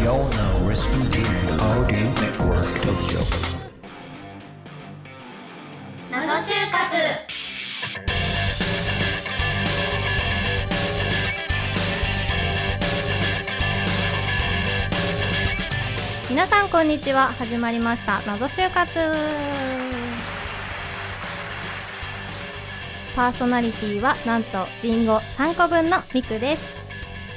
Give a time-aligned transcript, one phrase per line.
[0.00, 1.22] You're now listening to
[1.60, 3.20] Audio Network Tokyo.
[6.08, 6.94] 謎就活。
[16.30, 17.32] 皆さんこんにちは。
[17.32, 18.20] 始まりました。
[18.20, 18.88] 謎就活。
[23.16, 26.77] パーソナリティはなんとリンゴ3個分のミクです。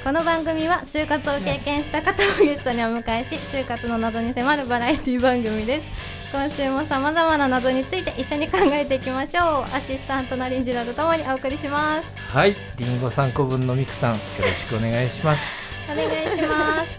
[0.04, 6.32] この番組は就活を経験した方をゲストにお迎えし就活の謎に迫るバラエティ番組です。
[6.32, 9.62] 今週もさまざまな謎について一緒に考えていきましょう。
[9.72, 12.08] アシスタントのリンジラとともにお送りします。
[12.34, 15.40] はい、リンゴ3個分のミクさん、よろしくお願いします。
[15.88, 16.90] お願いします。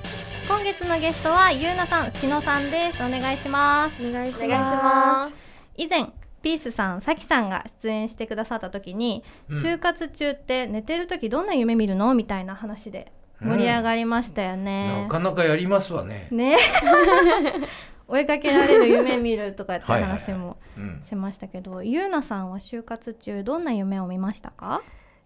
[0.48, 3.04] 今月のゲストはゆうなさん、しのさんです。
[3.04, 3.96] お願いします。
[4.00, 5.34] お願いしお願いします。
[5.76, 6.08] 以前
[6.44, 9.62] ピースさん、さきさんが出演してくださった時に、うん。
[9.62, 12.14] 就活中って寝てる時どんな夢見るの？
[12.14, 13.12] みたいな話で
[13.42, 15.04] 盛り上がりましたよね。
[15.04, 15.08] な。
[15.08, 16.28] かなかやりますわね。
[16.30, 16.58] ね。
[18.08, 24.82] 追いかけられる夢見るとかって話もうん、しましたけど、ゆうなさんは就活中どんな夢を見ましたか？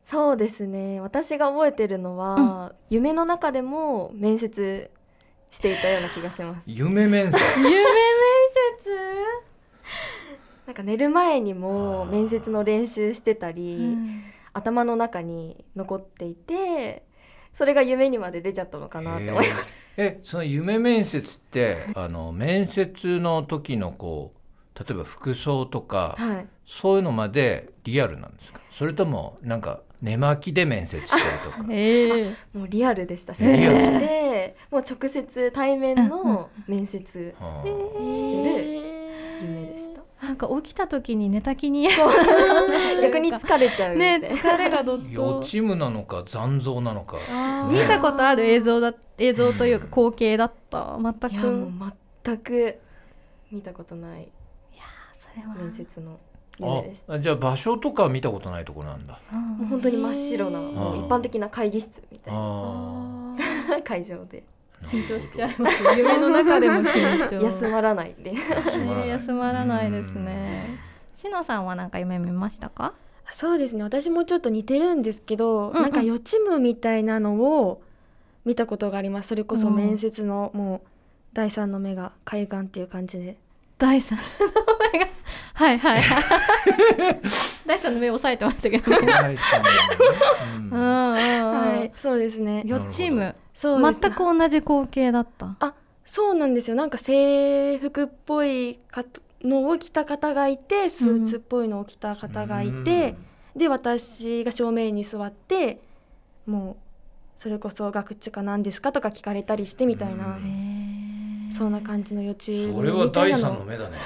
[0.06, 1.02] そうですね。
[1.02, 4.90] 私が覚えてるのは、夢の中でも面接
[5.52, 6.64] していたような気がします。
[6.68, 7.38] 夢面接。
[7.58, 7.70] 夢
[10.78, 13.98] か寝る前にも面接の練習してたり、接。
[14.54, 17.04] 頭の中に残っていて
[17.54, 19.66] それが夢にまで出ちゃったのかなって思います。
[19.98, 26.48] え、その夢面接って、あの面接の時のこう、例えば服装とか、はい。
[26.66, 28.60] そういうのまでリアルなんですか？
[28.72, 31.66] それともなんか寝巻きで面接したりとか？
[31.72, 33.34] ええもうリアルでした。
[33.34, 34.00] リアル。
[34.00, 37.66] でもう直接対面の面接はあ。
[37.66, 37.74] し
[38.44, 38.77] てる
[39.42, 41.88] 夢でした、なんか起きた時に寝た気に
[43.02, 44.20] 逆に疲れちゃうね。
[44.24, 47.18] 疲れがどっ予と知夢なのか残像なのか。
[47.72, 50.98] 見たことある映像だ映像というか光景だった？
[51.02, 51.32] 全く。
[51.34, 51.94] いやもう
[52.24, 52.78] 全く。
[53.52, 54.28] 見たことない。
[55.34, 55.56] それは。
[55.56, 56.20] 面接の
[56.60, 57.14] 夢でした。
[57.14, 59.20] あ、じゃあ場所とかは見たことないところなんだ。
[59.32, 63.36] もう本当に真っ白なもう一般的な会議室みたいな。
[63.86, 64.44] 会場で。
[64.46, 64.57] あ。
[64.84, 65.84] 緊張しちゃいます。
[65.98, 67.44] 夢の中でも緊張。
[67.44, 68.34] 休まらないで。
[68.34, 69.06] 休まらない。
[69.06, 70.78] ね休まらないですね。
[71.16, 72.94] しのさんはなんか夢見ましたか？
[73.32, 73.84] そうですね。
[73.84, 75.82] 私もちょっと似てるんですけど、うんうん。
[75.82, 77.82] なんか予知夢みたいなのを
[78.46, 79.30] 見たことがあります。
[79.30, 80.88] それこそ面接のもう
[81.34, 83.38] 第三の目が海岸っていう感じで。
[83.78, 84.24] 第三の
[84.94, 85.08] 目が。
[85.56, 87.22] はいはいはい。
[87.68, 89.12] 第三の目を押さえてましたけどね。
[90.72, 91.92] はい。
[91.98, 92.62] そうですね。
[92.66, 95.56] 予知夢そう全く同じ光景だった。
[95.60, 95.74] あ
[96.06, 96.76] そうなんですよ。
[96.76, 99.04] なんか制服っぽいか
[99.42, 103.16] のを着た方がいてスーツっぽいのを着た方がいて、
[103.56, 105.82] で私が正面に座って
[106.46, 111.52] もうそれこそ学知か何ですかとか聞かれたりしてみたいな、うん。
[111.58, 113.98] そんな感じの予知夢それは第みたいなの三の目だね。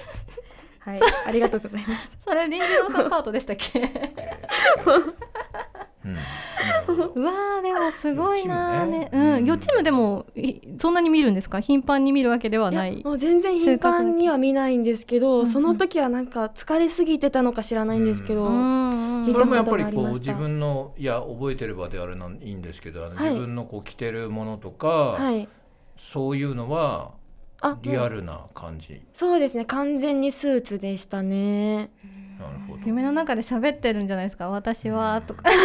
[0.80, 1.00] はい。
[1.26, 2.18] ありがとうございます。
[2.26, 3.92] それ林次郎さんパートでしたっけ？
[7.14, 9.10] うわーでもすごいなーね。
[9.12, 9.44] うん。
[9.44, 11.60] 予知夢でもいそんなに見るんですか？
[11.60, 12.94] 頻繁に見るわけではない。
[12.94, 23.30] いやもう全然頻繁には見ないんですけど、その時はなんか疲れすぎてたのか知らないんですけど、うんうん見たそれもやっぱりこう自分のいや覚えてればであれなんいいんですけどあのはい。
[23.30, 25.48] 自分のこう着てるものとか、はい。
[26.12, 27.12] そういうのは
[27.60, 29.00] あリアルな感じ？
[29.14, 29.64] そうですね。
[29.64, 31.90] 完全にスーツでしたね。
[32.38, 32.80] なるほど。
[32.84, 34.48] 夢の中で喋ってるんじゃないですか？
[34.50, 35.42] 私はとか。
[35.44, 35.56] 録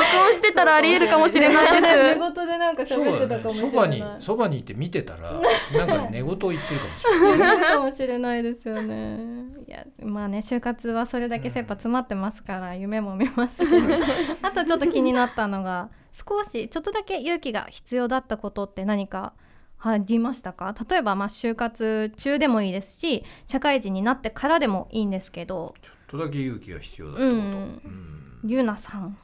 [0.00, 2.18] 音してたらありえるかもしれない寝です。
[2.18, 3.38] 言でなんかそう喋ってた。
[3.40, 7.72] かもしれそばにないそばにいて見てたらなんか寝言を言ってるかもしれない。
[7.72, 9.18] かもしれないですよね。
[9.66, 13.70] いやまあね就活はそれだけ切羽詰まってますから夢も見ますけど。
[14.42, 19.32] あとちょっと気になったのが少しちょっとだけ勇気が必要だったことって何か
[19.78, 20.74] ありましたか？
[20.88, 25.74] 例えばまあ就活中でもいいですし社会人になってからでもいいんですけど。
[25.82, 27.32] ちょっとだけ勇気が必要だってこと。
[27.32, 27.42] うん。
[27.42, 28.40] うん。
[28.44, 29.18] ゆうなさん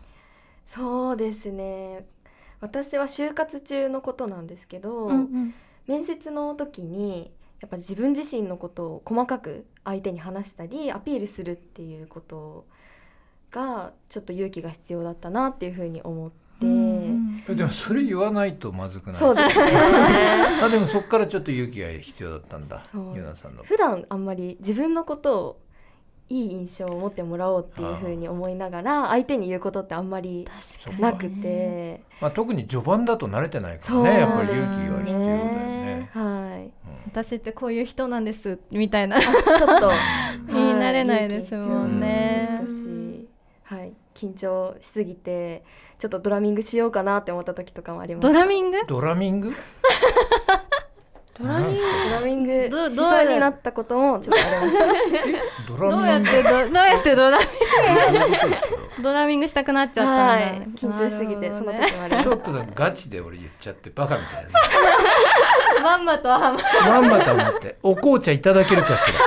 [0.74, 2.06] そうですね
[2.60, 5.54] 私は就活中のことなんですけど、うん
[5.88, 12.66] 面接の時にやっぱり自分自身のことを細かく相手に話したりアピールするっていうこと
[13.50, 19.18] がちょっと勇気が必要だったなっていうふうに思って、うんえでもそれ言わないとまずくない。
[19.18, 19.72] そうですね
[20.62, 22.84] あでもそこからちょっと勇気が必要だったんだ。
[23.34, 23.64] さんの。
[23.64, 25.60] 普段あんまり自分のことを
[26.28, 30.48] いい印象を持ってもらおうっていうふうに思いながら相手に言うことってあんまり
[30.86, 32.02] 確なくて。
[32.20, 34.20] まあ特に序盤だと慣れてないからね。
[34.20, 36.10] やっぱり勇気が必要だよね。
[36.12, 36.62] はい。
[36.62, 36.72] うん。
[37.06, 39.20] 私ってこういう人なんですみたいな。
[39.20, 39.90] ちょっと。
[40.48, 42.62] 言い慣れないですもんね。
[43.64, 45.64] はい、緊張しすぎて
[45.98, 48.22] ちょっとドラミングしようかなって思った時とかもあります。
[48.26, 48.78] ドラミング？
[48.86, 49.52] ドラミング？
[51.38, 51.80] ドラミング。
[52.10, 52.68] ドラミング。
[52.70, 54.86] どしそうになったこともちょっとありました。
[55.76, 57.48] ドどうやってどどうやってドラミン
[59.02, 64.46] ドラミングしたくなっちゃったんだ、緊張しすぎてその時もありましちょっとガチで俺言っちゃってバカみたい
[65.82, 66.54] まんまとは
[66.86, 67.76] まんまと思って。
[67.82, 69.20] お紅茶いただけるかしら。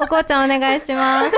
[0.00, 1.30] お紅茶お願いします。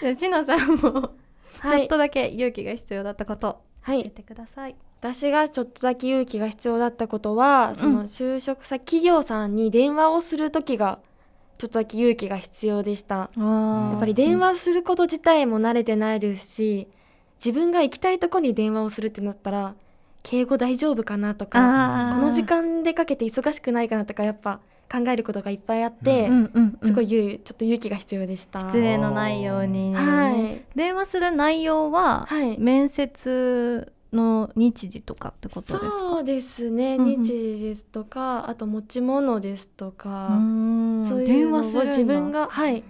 [0.00, 1.10] じゃあしのさんも
[1.52, 1.82] ちはい。
[1.82, 4.02] ょっとだけ勇気が必要だったことはい。
[4.02, 11.00] 教えてください、私がちょっとだけ勇気が必要だったことはその就職先企業さんに電話をする時が
[11.58, 13.28] ちょっとだけ勇気が必要でした。
[13.36, 16.86] ややっぱり電話すること自体も慣れてないですし
[17.44, 19.74] 自分が行きたいとこに電話をするってなったら
[20.22, 28.60] 敬語大丈夫かなとかこの時間でかけて忙しくないかなとかやっぱ考えることがいっぱいあって、うんうんうんすごいちょっと勇気が必要でした。
[28.60, 30.64] 失礼のないようにね、はい。
[30.76, 32.58] 電話する内容は、はい。
[32.58, 35.80] 面接の日時とかってことですか？
[35.90, 37.22] そうですね、うんうん。
[37.22, 41.90] 日時ですとかあと持ち物ですとか、そういう電のを話するんだ。
[41.92, 42.84] 自分がはい。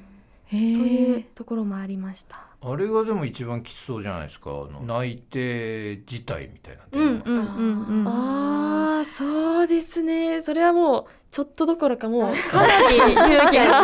[0.50, 2.36] そういうところもありました。
[2.64, 4.50] あれがでも一番きつそうじゃないですか？
[4.50, 10.42] あの内定自体みたいなうんうんうんうんああそうですね。
[10.42, 13.82] それはもうちょっとどころかもう かなり勇気が。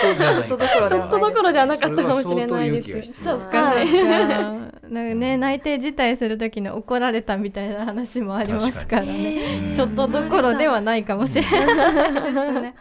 [0.00, 3.12] ちょっとどころではないちょっとどころではなかったかもしれないです。
[3.24, 3.34] 要。
[3.34, 9.68] そっか、はいなんかね内定辞退する時に怒られたみたいな話もありますからね。
[9.68, 12.12] うんちょっとどころではないかもしれない。
[12.12, 12.74] ですね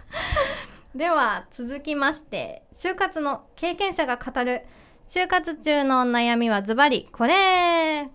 [0.96, 4.64] では続きまして就活の経験者が語る
[5.06, 8.10] 就活中の悩みはズバリこれ。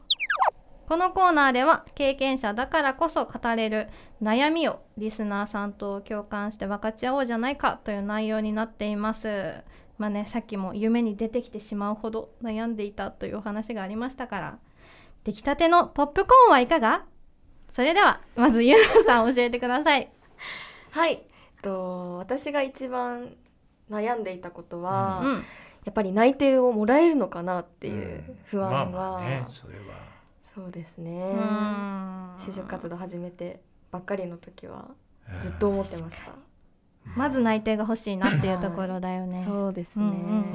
[0.87, 3.89] このコーナーでは経験者だからこそ語れる
[4.23, 9.55] 悩みをリスナーさんと共感して分かち合おうじゃないかという内容になっています。
[9.99, 14.59] まあね、さっきも夢に出てきてしまうほど悩んでいたというお話がありましたから
[15.23, 17.05] 出来たてのポップコーンはいかが？
[17.73, 20.11] それではまずゆなさん教えてください。
[20.91, 21.13] はい。
[21.13, 21.21] えっ
[21.63, 23.35] と私が一番
[23.91, 25.41] 悩んでいたことは、うん、や
[25.91, 29.85] っぱり内定をもらえるのかなっていう不安は、まあまあねそれは。
[30.55, 31.21] そうですね。
[32.39, 33.61] 就職活動始めて
[33.91, 34.89] ばっかりの時は
[35.43, 36.33] ずっと思ってました、
[37.17, 39.45] まず内定が欲しいなっていうところだよね。
[39.47, 40.05] そうですね、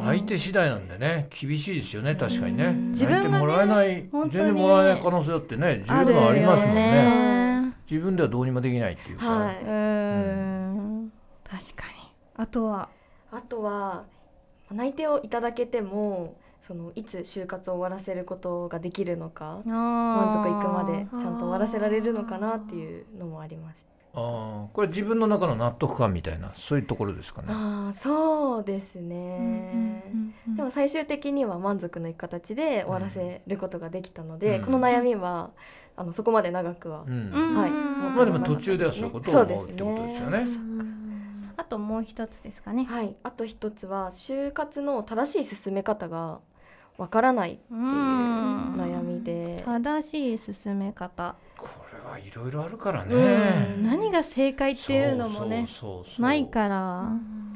[0.03, 1.27] 相手次第なんでね。
[1.29, 2.15] 厳しいですよね。
[2.15, 2.65] 確かにね。
[2.65, 7.73] うん自分がね相手もらえない全然もらえない可能性だってね十分ありますもんね。
[7.89, 9.63] 自分ではどうにもできないっていうか、はい。
[9.63, 11.11] うーん。
[11.43, 12.11] 確かに。
[12.35, 12.89] あとは？
[13.31, 14.05] あとは
[14.71, 16.35] 内定をいただけても
[16.67, 27.47] そのいつ就活を終わらせることができるのか満満足いくまでちゃんと終わらせられるのかなっていうのもありましたあーこれ自分の中の納得感みたいなそういうところですかね。
[27.51, 30.03] ああそうですね、
[30.55, 34.65] でも最終的には満足のいく形で終わらせることができたので、うん。
[34.65, 35.51] この悩みは
[35.95, 37.31] あのそこまで長くは、うん。
[37.31, 37.55] うん。
[37.55, 37.71] はい。
[37.71, 40.47] まあでも途中ではそういうことを思うってことですよね。
[41.57, 42.85] あともう一つですかね。
[42.85, 46.39] はい、あと一つは就活の正しい進め方が
[46.97, 47.79] わからないっていう
[49.81, 53.15] 正しい進め方、これはいろいろあるからね、
[53.77, 53.83] うん。
[53.83, 57.09] 何が正解っていうのもねそうそうそうないから、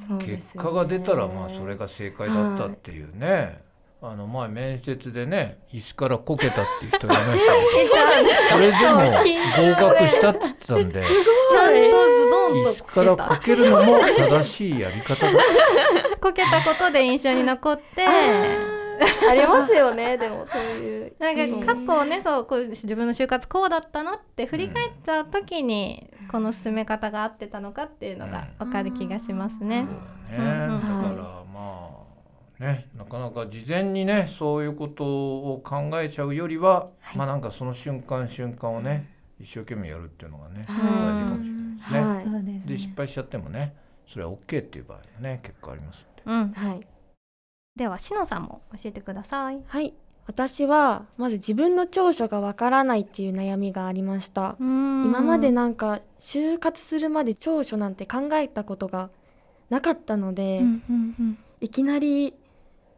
[0.08, 3.62] そうですよね結果が出たらまあそれが正解だったっていうね、
[4.02, 7.96] あの前面接でね椅子からこけたっていう人がいましたけど
[8.52, 9.00] それでも
[9.72, 11.04] 合格したって言ってたんで。
[11.50, 15.32] ちゃんとズドンと椅子からこけるのも正しいやり方だ。
[16.20, 18.83] こけたことで印象に残って。
[19.30, 21.14] ありますよねでもそういう。
[21.20, 29.86] なんか過去をねそうこう自分の就活こうだったなって振り返った時にこの進め方が合ってたのかっていうのが分かる気がしますね。
[30.28, 30.76] そうだね、うん。
[30.76, 31.90] うんだからま
[32.60, 39.10] あねなかなか事前にねそういうことを考えちゃうよりは、まあなんかその瞬間瞬間をね
[39.40, 42.02] 一生懸命やるっていうのがね、はい大事かもしれないですね。
[42.02, 42.68] はい。
[42.68, 43.76] で失敗しちゃってもね
[44.08, 46.24] それは OK っていう場合もね結構ありますんで。
[46.26, 46.88] うん、はい
[47.76, 49.60] ではしのさんも教えてください。
[49.66, 49.94] はい。
[50.28, 54.56] 私はまず自分の長所がわからないっていう悩みがありました。
[54.60, 59.10] 今今までなんか就活するまで長所なんて考えたことが
[59.72, 60.62] なかったので、
[61.62, 62.36] いきなり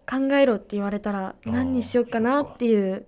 [0.08, 3.06] 考えろって言われたらー何にしようかなっていう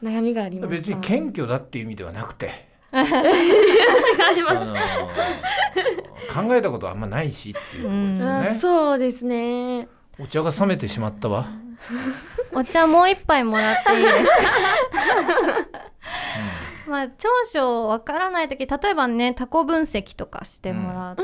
[0.00, 0.76] 悩みがありました。
[0.76, 2.72] 別に謙虚だっていう意味ではなくて。
[6.32, 8.58] 考えたことあんまないしっていうところですよあね。
[8.60, 11.46] そうですねお茶が冷めてしまったわ。
[12.52, 14.30] お茶もう一杯もらっていいですか？
[16.88, 21.16] まあ長所わからない時例えばねタコ分析とかしてもらっっ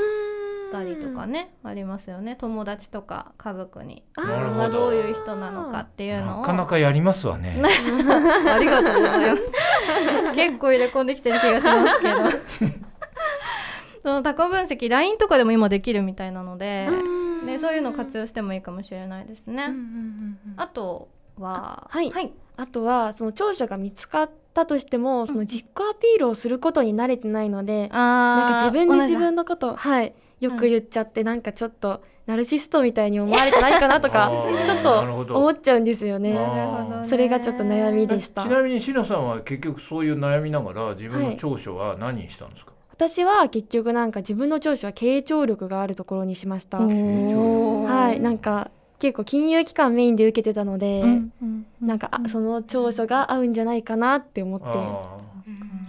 [0.73, 7.61] たりとかねありますよね友達とか家族に自分がどういう人なのかっていうのをなかなかやりますわね。
[7.62, 9.42] ありがとうございます。
[10.35, 12.16] 結構入れ込んできてる気がしますけど。
[14.02, 16.88] そのタコ分析 LINE とかでも今できるみたいなので
[17.47, 19.70] でそういうの活用してもいいかもしれないですね。
[20.56, 22.11] あとはあはい。
[22.11, 30.14] はい、あとはその長所が見つかったとしてもその自己アピールをすることに慣れてないので、なんかあ自分で自分ののことはい。
[30.40, 34.30] よく言っちゃって、なんかちょっとナルシストみたいに思われてないかなとか
[34.64, 36.32] ちょっと思っちゃうんですよね。
[36.32, 38.42] なるほど、ね、それがちょっと悩みでした。
[38.42, 42.73] ちなみにしのさんは結局そういう悩みながら自分の長所は何にしたんですか？
[43.00, 46.76] 私は結局なんか自分の長所は傾聴力があるところにしました。
[46.80, 54.66] はい、なんか結構金融機関メインで受けてたので、うんうんなんかあその長所が合うんじゃないかなって思って。
[54.66, 55.19] ああ、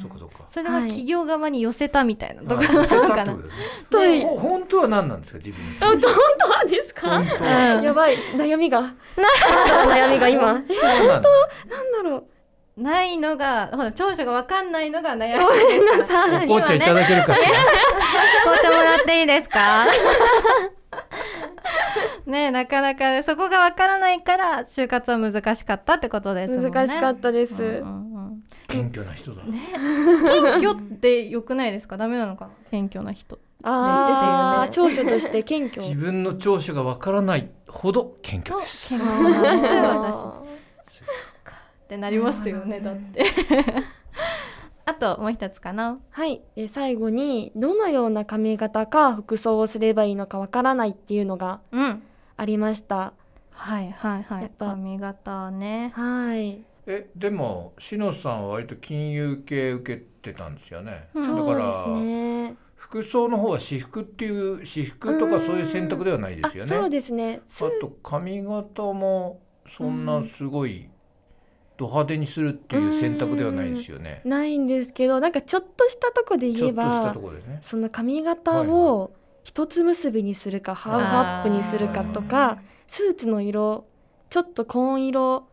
[0.02, 0.46] そっかそっか。
[0.50, 5.60] それは企業側に寄せたみたいなと ころなのかなね本当は何なんですか自分。
[5.82, 6.08] 本当
[6.50, 7.22] はですか？
[7.84, 8.16] やばい。
[8.38, 8.94] 悩みが。
[9.86, 10.54] 悩みが今。
[10.54, 10.84] なん本当？
[11.12, 11.22] は
[11.70, 12.24] 何だろう
[12.78, 16.10] ないのがほら長所が分かんないのが悩みです。
[16.12, 17.52] か紅茶いただけるかしら。
[18.44, 19.86] 紅茶もらっていいですか？
[22.26, 26.70] ねえなかなかそこがわからないから就活は難しかったってことですもんね。
[26.72, 27.76] 難しかったです、うんうん
[28.16, 28.44] うん。
[28.68, 29.42] 謙虚な人だ。
[29.44, 31.98] 謙虚って良くないですか？
[31.98, 32.52] ダメなのかな？
[32.72, 33.38] 謙虚な人。
[33.64, 35.86] ああ、です長所として謙虚。
[35.88, 38.90] 自分の長所がわからないほど謙虚です。
[38.90, 40.16] 謙虚です私。
[40.24, 40.42] あ
[41.92, 43.26] ってなりますよねだって。
[44.86, 45.92] あともう一つかな。
[45.92, 46.42] ーはい。
[46.56, 52.02] で最後にどのような髪型か服装をすればいいのかわからないっていうのがうん。
[52.38, 53.14] ありました。
[53.52, 54.44] はいはいはい。
[54.44, 54.68] やっぱ。
[54.68, 55.92] 髪型ね。
[55.94, 56.64] はい。
[56.88, 61.10] えでもしのさんは割と金融系受けてたんですよね。
[61.14, 61.22] うん。
[61.24, 62.56] だそうからですね。
[62.76, 66.76] 服装の方は私服っていう私服とかそういう選択ではないですよね。
[66.76, 67.42] あそうですね。
[67.48, 69.42] スあと髪型も
[69.78, 70.91] そんなすごい
[71.82, 74.22] ド派手にするっていう選択ではないですよね。
[74.24, 77.60] ないんですけどなんかちょっとしたとこでちょっとした言えばところでね。
[77.64, 79.12] その髪型はいを
[79.44, 83.86] 一つ結びにするか、ハーフアップにするかとかスーツの色
[84.30, 85.48] ちょっと紺色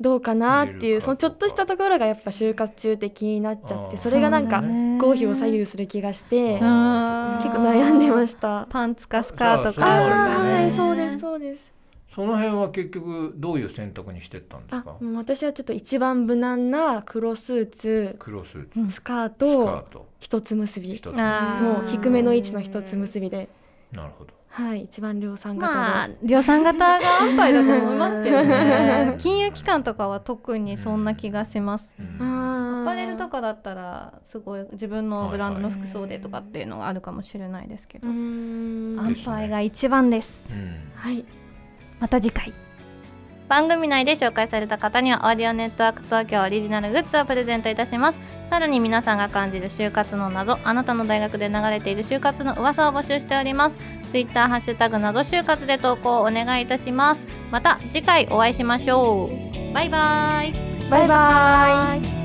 [0.00, 4.62] どうかなっていうそのちょっとしたところがやっぱ就活中で気になっちゃってそれがなんか
[4.98, 8.66] 合否を左右する気がして結構悩んでました。
[8.68, 9.86] パンツかスカートか。
[9.86, 11.69] はいそうですそうです。
[12.14, 14.96] その辺は結局どういう選択にしてったんですあか。
[15.14, 20.88] 私はちょっと一番無難な黒スーツ黒スーツ、スカースカトート、一つ結び。
[20.90, 23.48] もう低めの位置の一つ結びで。
[23.92, 24.34] なるほど。
[24.52, 29.16] はい一番量産型で、まあ量産型が安牌だと思いますけどね。
[29.18, 31.94] 金融機関とかは特にそんな気がします。
[32.18, 40.42] アパレルとかだったらすごい自分のブランドの服装でとかっていうのがあるかもしれないですけど、うーん安牌が一番です。
[40.50, 40.90] うん。
[40.96, 41.24] はい
[42.00, 42.52] また次回。
[43.48, 48.18] 番組内で紹介された方にはオーディオネットワーク東京オリジナルグッズをプレゼントいたします。
[48.48, 53.76] さらに皆さんが感じる就活の謎あなたの大学で流れている就活の噂を募集しております。
[54.10, 57.26] ツイッターハッシュタグ謎就活で投稿をお願いいたします。
[57.50, 59.74] また次回お会いしましょう。
[59.74, 60.52] バイバイ。
[60.90, 62.19] バイバイ